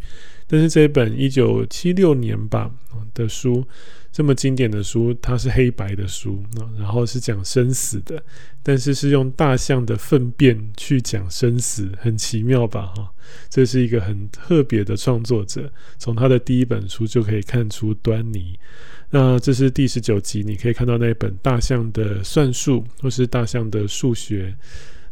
[0.48, 2.72] 但是这一本一九七六年吧
[3.14, 3.68] 的书。
[4.12, 6.44] 这么经典的书，它是黑白的书，
[6.78, 8.22] 然后是讲生死的，
[8.64, 12.88] 但是是用大象的粪便去讲生死，很奇妙吧？
[12.96, 13.12] 哈，
[13.50, 18.60] 这是一个很特别的创作者，从他的第一本书就可以看出端倪。
[19.12, 24.56] 那这是第十九集，你可以看到那本大象的算术，或是大象的数学。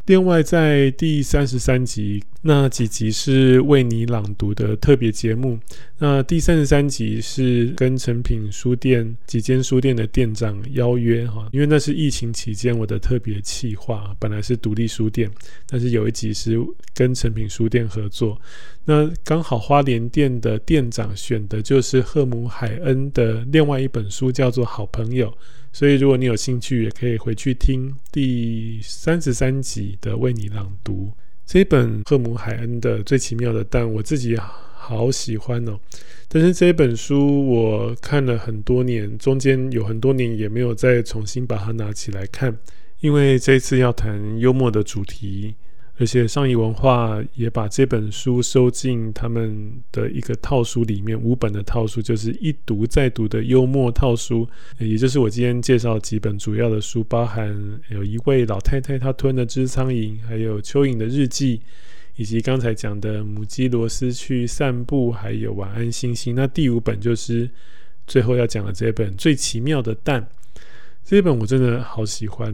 [0.08, 5.60] 另外，在第三十三集那几集是为你朗读的特别节目。
[5.98, 15.30] 那第三十三集是跟诚品书店几间书店的店长邀约哈，因为那是疫情期间我的特别企划，本来是独立书店，
[15.68, 16.58] 但是有一集是
[16.94, 18.40] 跟诚品书店合作。
[18.86, 25.30] 那刚好花莲店的店长选的就是赫姆海恩的另外一本书，叫做《好朋友》。
[25.78, 31.12] 所以，如果你有兴趣，也可以回去听第三十三集的为你朗读
[31.46, 34.36] 这本赫姆海恩的《最奇妙的蛋》，我自己
[34.74, 35.80] 好喜欢哦。
[36.28, 42.58] 但是这一本书我看了很多年，中间有很多年也没有再重新把它拿起来看，
[43.02, 45.54] 因为这次要谈幽默的主题。
[46.00, 61.62] 而且上译文化也把这本书收进他们的一个套书里面，五本的套书就是一读再读的幽默套书，也就是我今天介绍几本主要的书，包含有一位老太太她吞了只苍蝇，还有蚯蚓的日记，
[62.16, 66.36] 以及刚才讲的母鸡罗斯去散步，还有晚安星星。
[66.36, 67.50] 那第五本就是
[68.06, 70.30] 最后要讲的这本最奇妙的蛋，
[71.04, 72.54] 这本我真的好喜欢，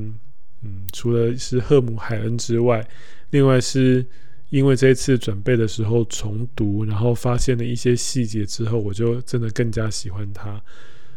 [0.61, 2.87] 嗯，除了是赫姆海恩之外。
[3.33, 4.05] 另外是
[4.49, 10.61] 因为这一次准备的时候重读，然后发现了一些细节之后，我就真的更加喜欢它。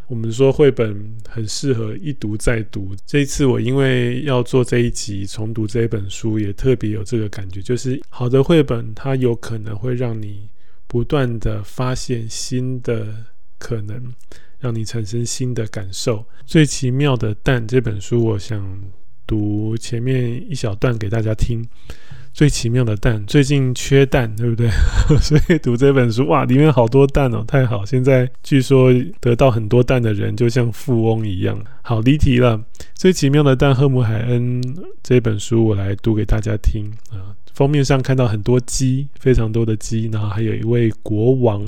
[0.08, 10.48] 我们说绘本很适合一读再读，这一次我因为要做这一集重读这一本书，也特别有这个感觉，就是好的绘本它有可能会让你
[10.86, 13.12] 不断的发现新的
[13.58, 14.14] 可能，
[14.58, 16.24] 让你产生新的感受。
[16.46, 18.80] 最奇妙的蛋这本书，我想
[19.26, 21.64] 读前面一小段给大家听。
[22.32, 24.68] 最奇妙的蛋，最近缺蛋，对不对？
[25.22, 27.82] 所以读这本书，哇，里面好多蛋哦，太好！
[27.86, 31.58] 现在据说得到很多蛋的人就像富翁一样。
[31.80, 32.62] 好，离题了。
[32.94, 34.62] 最奇妙的蛋，赫姆海恩
[35.02, 37.32] 这本书，我来读给大家听啊。
[37.54, 41.66] 封面上看到很多鸡，非常多的鸡，然后还有一位国王，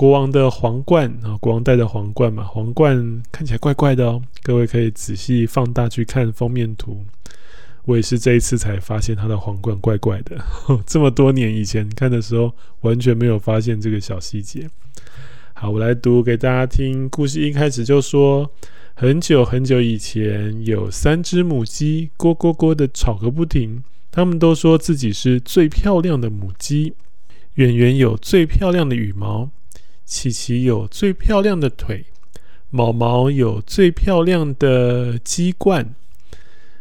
[0.00, 4.22] 国王的皇冠啊，国王戴的皇冠嘛，皇冠看起来怪怪的哦。
[4.42, 7.04] 各位可以仔细放大去看封面图。
[7.84, 10.42] 我也是这一次才发现他的皇冠怪怪的，
[10.88, 14.66] 这么多年以前看的时候完全没有发现这个小细节。
[15.52, 17.06] 好，我来读给大家听。
[17.10, 18.50] 故事一开始就说，
[18.94, 23.84] 很久很久以前，有三只母鸡，咕咕咕的吵个不停。
[24.10, 26.94] 他们都说自己是最漂亮的母鸡。
[27.56, 29.50] 远远有最漂亮的羽毛，
[30.10, 32.04] 琪琪有最漂亮的腿，
[32.68, 35.94] 毛毛有最漂亮的鸡冠。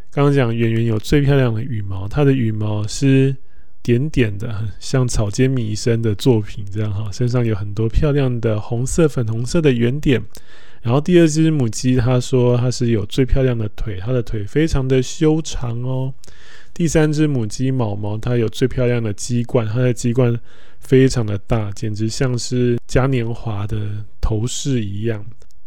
[0.09, 3.35] 刚刚讲圆圆有最漂亮的羽毛，它的羽毛是
[3.83, 10.19] 点点的，像草间弥生的作品这样哈，身上有很多漂亮的红色、粉红色的圆点。
[10.81, 16.11] 然后第二只母鸡，它说它是有最漂亮的腿，它的腿非常的修长哦。
[16.79, 20.39] 第三只母鸡毛毛，它有最漂亮的鸡冠，它的鸡冠
[20.79, 23.77] 非常的大，简直像是嘉年华的
[24.21, 25.25] 头饰一样。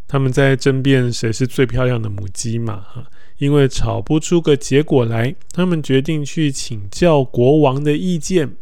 [0.08, 3.04] 他们在争辩谁是最漂亮的母鸡嘛哈。
[3.36, 8.56] 因为吵不出个结果来，他们决定去请教国王的意见。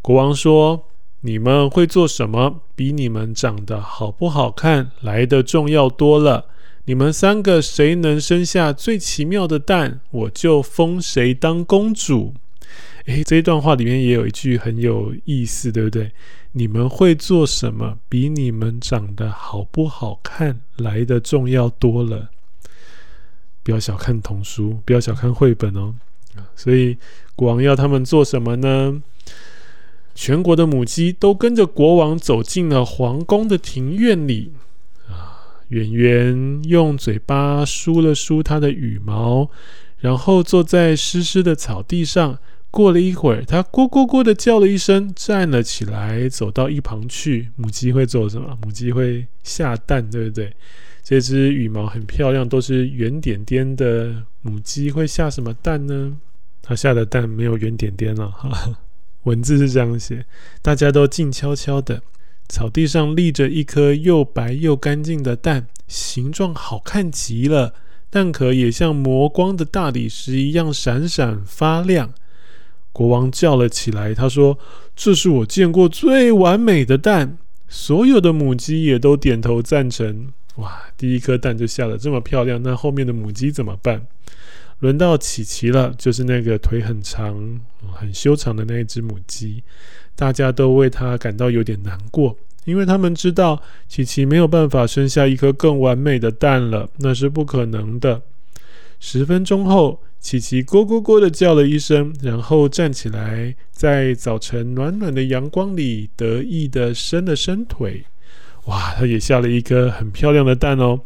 [0.00, 0.82] 国王说
[1.20, 6.46] ：“你们会做什么，比你们长得好不好看来得重要多了。
[6.86, 12.34] 你们三个谁能生下最奇妙的蛋，我就封谁当公主。”
[13.06, 16.12] 诶，这一段话里面也有一句很有意思，对不对？
[16.52, 22.30] 你们会做什么，比你们长得好不好看来的重要多了。
[23.64, 25.94] 不要小看童书，不要小看绘本哦。
[26.54, 26.96] 所以
[27.34, 29.02] 国王要他们做什么呢？
[30.14, 34.52] 全国的母鸡都跟着国王走进了皇宫的庭院里。
[35.68, 39.50] 圆圆用嘴巴梳了梳它的羽毛，
[39.98, 42.38] 然后坐在湿湿的草地上。
[42.68, 47.48] 过了一会儿，它咕咕咕的叫了一声，站了起来，走到一旁去。
[47.56, 48.58] 母鸡会做什么？
[48.62, 50.52] 母鸡会下蛋，对不对？
[51.02, 56.18] 这只羽毛很漂亮，都是圆点点的母鸡会下什么蛋呢？
[56.60, 58.76] 它下的蛋没有圆点点了，哈。
[59.22, 60.26] 文字是这样写：
[60.60, 62.02] 大家都静悄悄的，
[62.48, 67.74] 草地上立着一颗又白又干净的蛋，形状好看极了，
[68.08, 72.14] 蛋壳也像磨光的大理石一样闪闪发亮。
[72.92, 74.58] 国王叫了起来，他说
[74.96, 77.36] ：“这是我见过最完美的蛋。”
[77.68, 80.32] 所有的母鸡也都点头赞成。
[80.54, 84.06] 哇，第一颗蛋就下得这么漂亮，那后面的母鸡怎么办？
[84.78, 87.60] 轮到琪琪了，就是那个腿很长、
[87.92, 89.62] 很修长的那一只母鸡，
[90.16, 98.22] 大家都为它感到有点难过，因为他们知道琪琪没有办法生下一颗更完美的蛋了，那是不可能的。
[98.98, 108.04] 十分钟后，琪琪咕咕咕的叫了一声，然后站起来，在早晨暖暖的阳光里得意的伸了伸腿。
[108.64, 111.00] 哇，它也下了一颗很漂亮的蛋哦。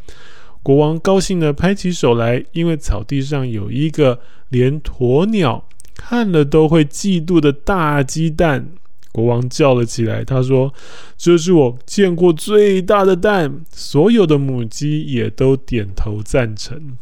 [0.63, 8.69] 国王高兴地拍起手来，因为草地上有一个连鸵鸟看了都会嫉妒的大鸡蛋。
[9.13, 10.73] 国王叫了起来，他说
[11.19, 16.97] ：“这是我见过最大的蛋。”所有的母鸡也都点头赞成。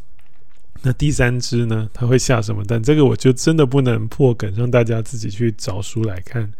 [0.82, 1.90] 那第三只呢？
[1.92, 2.82] 它会下什么蛋？
[2.82, 6.52] 这个我就真的不能破梗，让大家自己去找书来看。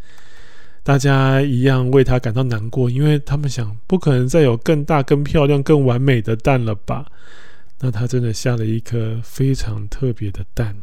[0.83, 7.07] 大家一样为它感到难过，因为他们想，不可能再有更大、更漂亮、更完美的蛋了吧？
[7.81, 10.75] 那它真的下了一颗非常特别的蛋。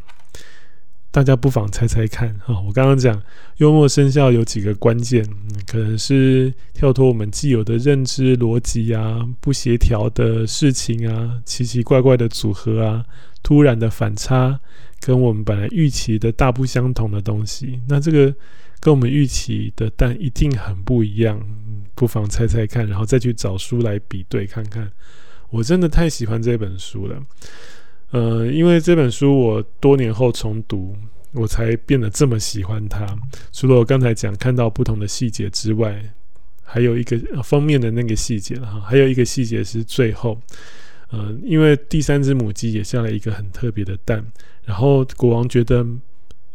[1.15, 2.59] 大家不妨猜猜看啊！
[2.67, 3.23] 我刚刚讲
[3.55, 5.25] 幽默生效有几个关键，
[5.65, 13.05] 可能是跳脱我们既有的认知逻辑啊，不协调的事情啊，奇奇怪怪的组合啊，
[13.41, 14.59] 突然的反差，
[14.99, 18.35] 跟我们本来预期的大不相同的东西，那这个。
[18.81, 21.41] 跟我们预期的但一定很不一样，
[21.95, 24.91] 不妨猜猜看，然后再去找书来比对看看。
[25.49, 27.19] 我真的太喜欢这本书了，
[28.15, 30.95] 呃，因为这本书我多年后重读，
[31.33, 33.05] 我才变得这么喜欢它。
[33.51, 36.01] 除了我刚才讲看到不同的细节之外，
[36.63, 40.39] 还有一个封面的那个细节哈，还有一个细节是最后，
[41.09, 44.25] 呃，因为第三只母鸡也下了一个很特别的蛋，
[44.63, 45.85] 然后国王觉得。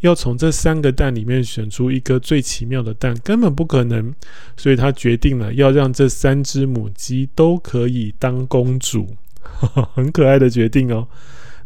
[0.00, 4.14] 要从这三个蛋里面选出一个最奇妙的蛋，根本不可能，
[4.56, 9.14] 所以他决定了要让这三只母鸡都可以当公主，
[9.92, 11.06] 很可爱的决定哦。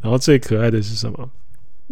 [0.05, 1.29] 然后最可爱的是什么？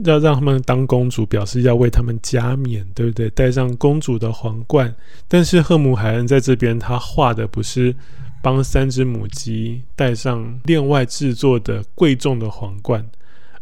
[0.05, 3.29] 要让他们当公主，表示要为他们加冕，对不对？
[3.31, 4.95] 戴上公主的皇冠。
[5.27, 7.97] 但是赫姆海恩在这边，他画的不是
[8.43, 13.05] 帮三只母鸡戴上另外制作的贵重的皇冠，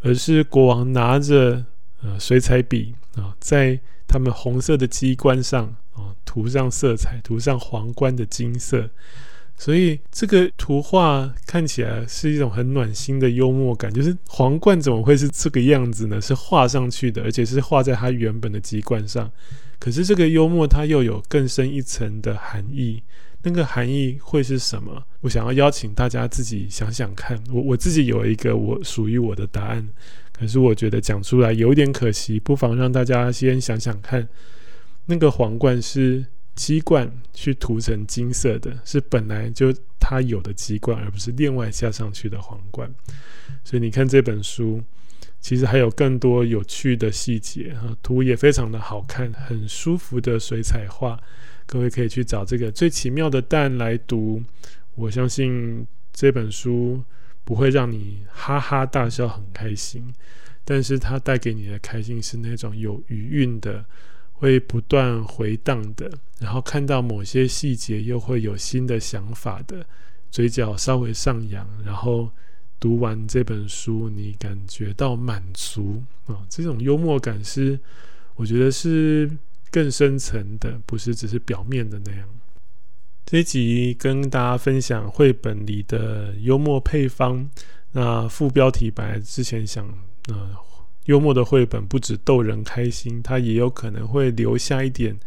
[0.03, 1.65] 而是国王拿着。
[2.03, 3.79] 呃，水彩笔啊，在
[4.09, 8.89] 他们红色的鸡冠上啊，涂上色彩，涂上皇冠的金色，
[9.61, 13.93] 所以这个图画看起来是一种很暖心的幽默感。
[13.93, 16.19] 就是皇冠怎么会是这个样子呢？
[16.19, 19.31] 是画上去的，而且是画在它原本的鸡冠上。
[19.79, 23.03] 可是这个幽默它又有更深一层的含义，
[23.43, 25.05] 那个含义会是什么？
[25.21, 27.39] 我想要邀请大家自己想想看。
[27.53, 29.87] 我我自己有一个我属于我的答案。
[30.33, 34.27] 可是我觉得讲出来有点可惜，不妨让大家先想想看，
[35.05, 36.25] 那个皇冠是
[36.61, 42.93] 鸡冠去涂成金色的，是本来就它有的鸡冠，而不是另外加上去的皇冠。
[43.65, 44.83] 所以你看这本书，
[45.41, 51.19] 其实还有更多有趣的细节啊，图也非常的好看，很舒服的水彩画。
[51.65, 54.43] 各位可以去找这个最奇妙的蛋来读，
[54.97, 57.03] 我相信这本书。
[57.43, 60.05] 不会让你哈哈大笑很开心，
[60.65, 63.85] 但是它带给你的开心是那种有余韵的，
[64.41, 69.85] 会不断回荡的，然后看到某些细节又会有新的想法的，
[70.31, 72.31] 嘴角稍微上扬，然后
[72.81, 77.79] 读完这本书你感觉到满足啊，这种幽默感是
[78.37, 79.31] 我觉得是
[79.71, 82.27] 更深层的，不是只是表面的那样。
[83.27, 87.49] 这集跟大家分享绘本里的幽默配方。
[87.93, 89.87] 那副标题本来之前想
[90.33, 90.55] 嗯
[91.11, 95.19] 幽默的绘本不止逗人开心，它也有可能会留下一点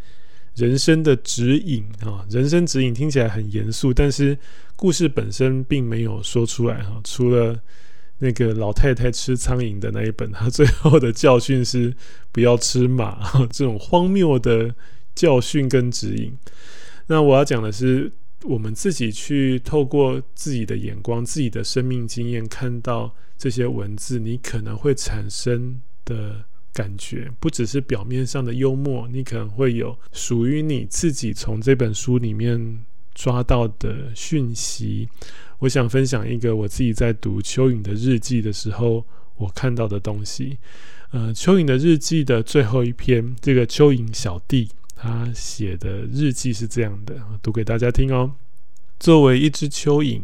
[0.55, 2.25] 人生的指引啊。
[2.29, 4.37] 人生指引听起来很严肃，但是
[4.77, 7.01] 故事本身并没有说出来哈。
[7.03, 7.59] 除了
[8.19, 11.93] 那个老太太吃苍蝇的那一本，它最后的教训是
[12.31, 14.73] 不要吃马，这种荒谬的
[15.13, 16.33] 教训跟指引。
[17.07, 18.09] 那我要讲的是，
[18.43, 32.79] 我们自己去透过自己的眼光、自己的生命经验，看到这些文字，你可能会产生的感觉，不只是表面上的幽默，你可能会有属于你自己从这本书里面
[33.13, 35.07] 抓到的讯息。
[35.59, 39.05] 我想分享一个我自己在读蚯蚓的日记的时候，
[39.37, 40.57] 我看到的东西。
[41.11, 44.67] 呃，蚯蚓的日记的最后一篇，这个蚯蚓小弟。
[45.03, 48.31] 他写的日记是这样的，读给大家听哦。
[48.97, 50.21] 作为一只蚯蚓，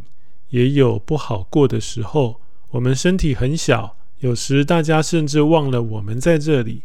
[0.51, 2.39] 也有不好过的时候。
[2.69, 6.83] 我们身体很小，有时大家甚至忘了我们在这里。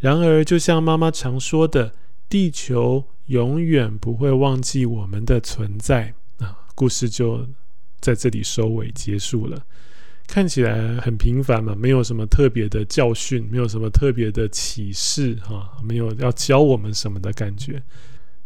[0.00, 1.94] 然而，就像妈妈常说的，
[2.28, 6.14] 地球永远不会忘记我们的存在。
[6.38, 7.46] 啊，故事就
[8.00, 9.64] 在这里收尾结束了。
[10.28, 17.82] 看起来很平凡嘛，没有什么特别的教训，没有什么特别的启示，哈，没有要教我们什么的感觉。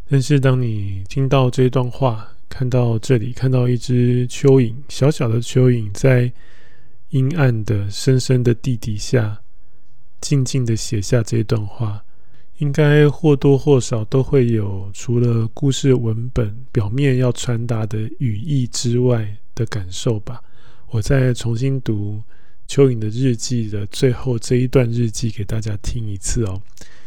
[0.08, 6.32] 但是当你听到这段话，看到这里，看到一只蚯蚓，小小的蚯蚓在
[7.10, 9.40] 阴暗的、深深的地底下，
[10.20, 12.02] 静静的写下这段话，
[12.58, 19.26] 应该或多或少都会有除了故事文本表面要传达的语义之外
[19.56, 20.40] 的感受吧。
[20.92, 22.22] 我再重新读
[22.68, 26.60] 蚯蚓的日记的最后这一段日记给大家听一次哦。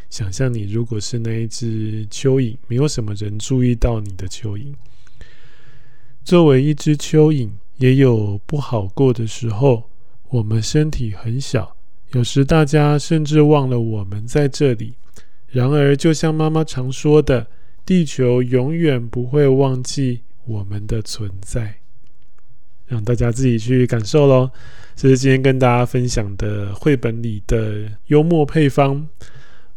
[0.10, 4.74] 想象你如果是那一只蚯蚓，没有什么人注意到你的蚯蚓。
[6.24, 9.90] 作为一只蚯蚓，也有不好过的时候。
[10.30, 11.78] 我们身体很小，
[12.14, 14.96] 有时大家甚至忘了我们在这里。
[15.48, 17.48] 然而，就像妈妈常说的，
[17.86, 21.85] 地球永远不会忘记我们的存在。
[22.88, 24.50] 让大家自己去感受喽。
[24.96, 28.96] 这是今天跟大家分享的绘本里的幽默配方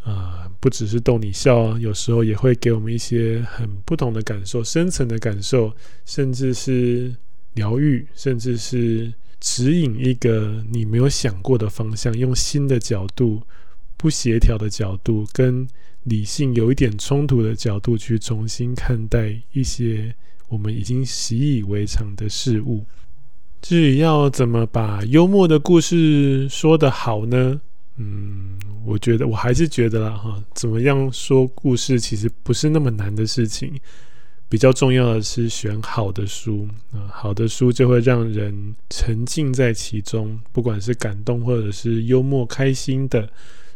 [0.02, 5.74] 啊、呃，不只是逗你笑啊，有时候也会给我们一些很不同的感受、深层的感受，
[6.06, 7.12] 甚至是
[7.54, 13.42] 疗愈，甚至是指引一个你没有想过的方向，用新的角度、
[13.96, 15.66] 不协调的角度、跟
[16.04, 20.14] 理性有一点冲突的角度去重新看待一些
[20.46, 22.86] 我们已经习以为常的事物。
[23.60, 27.60] 至于要怎么把幽默的故事说得好呢？
[27.96, 33.72] 嗯，我觉得我还是觉得啦哈，怎么样说故事其实不是那么难的事情。
[34.48, 43.28] 比较重要的是选好的书啊，好的书就会让人沉浸在其中，不管是感动或者是幽默开心的，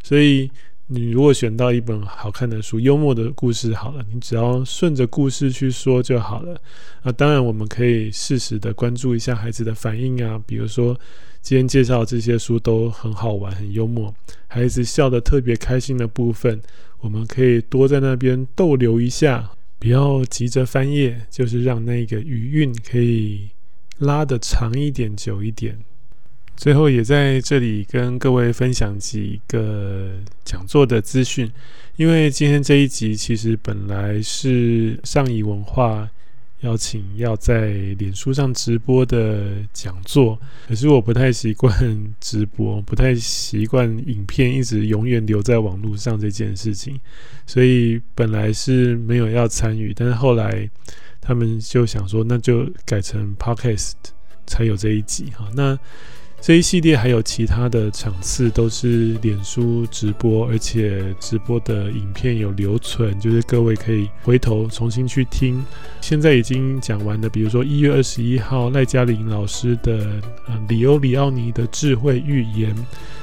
[0.03, 0.51] 所以。
[0.89, 6.61] 你如果选到一本好看的书，幽默的故事好了，你只要顺着故事去说就好了。
[7.03, 10.99] 啊，当然我们可以适时的关注一下孩子的反应啊，比如说
[11.41, 14.14] 今天介绍这些书都很好玩、很幽默，
[14.49, 16.61] 孩子笑得特别开心的部分，
[17.01, 23.49] 我们可以多在那边逗留一下，不要急着翻页，就是让那个余韵可以
[23.99, 25.78] 拉得长一点、久一点。
[26.57, 30.12] 最后也在这里跟各位分享几个
[30.44, 31.50] 讲座的资讯，
[31.96, 36.09] 因为今天这一集其实本来是上谊文化
[36.61, 40.38] 邀请要在脸书上直播的讲座，
[40.68, 47.00] 可是我不太习惯直播，不太习惯影片一直永远留在网络上这件事情，
[47.44, 50.70] 所以本来是没有要参与，但是后来
[51.20, 53.94] 他们就想说，那就改成 Podcast
[54.46, 55.76] 才有这一集哈，那。
[56.43, 65.64] 这一系列还有其他的场次都是脸书直播，而且直播的影片有留存，就是各位可以回头重新去听。
[66.01, 70.05] 现在已经讲完了，比如说一月二十一号赖嘉玲老师的
[70.68, 72.74] 《里欧里奥尼的智慧预言》，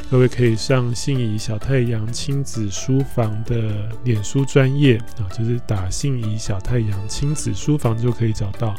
[0.10, 8.74] 各位可以上信宜小太阳亲子书房的脸书专业啊，就是打信宜小太阳亲子书房就可以找到。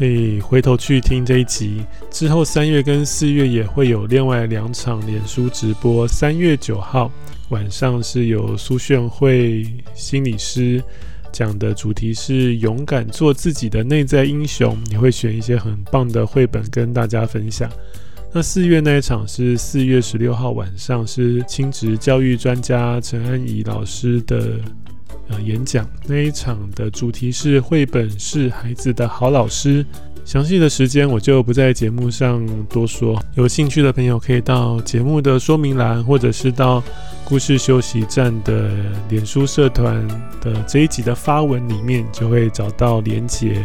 [0.00, 6.08] 可以回头去听这一集，之后三月跟四月也会有另外两场脸书直播。
[6.08, 7.12] 三月九号
[7.50, 10.82] 晚上是有苏炫慧心理师
[11.30, 14.74] 讲的，主题是勇敢做自己的内在英雄。
[14.86, 17.70] 你会选一些很棒的绘本跟大家分享。
[18.32, 24.58] 那四月那一场是四月十六号晚上，是亲职教育专家陈安怡老师的。
[25.30, 25.88] 呃，演讲。
[26.06, 29.86] 那一场的主题是绘本是孩子的好老师，
[30.24, 36.82] 详细的时间我就不在节目上多说，有兴趣的朋友可以到节目的说明栏，或者是到
[37.24, 38.70] 故事休息站的
[39.08, 40.06] 脸书社团
[40.40, 43.64] 的这一集的发文里面，就会找到连结。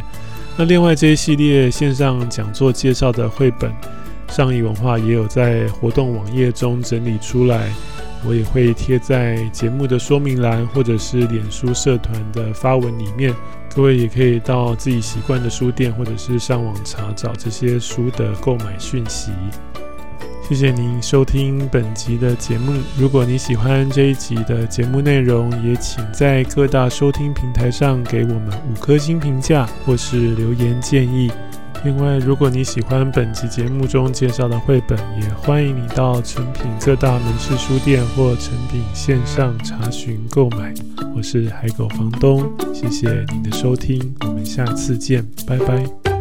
[0.57, 3.71] 那另外这一系列线上讲座介绍的绘本，
[4.29, 7.73] 上谊文化也有在活动网页中整理出来，
[8.27, 13.33] 我也会贴在节目的说明栏或者是脸书社团的发文里面。
[13.75, 19.31] 各位也可以到自己习惯的书店，或者是上网查找这些书的购买讯息。
[20.47, 22.71] 谢谢您收听本集的节目。
[22.97, 31.31] 如果你喜欢这一集的节目内容，也请在各大收听平台上给我们五颗星评价，或是留言建议。
[31.85, 40.73] 另外，如果你喜欢本集节目中介绍的绘本，也欢迎你到成品各大门市书店或成品线上查询购买。
[41.15, 46.14] 我是海狗房东，谢谢您的收听，我们下次见，拜拜。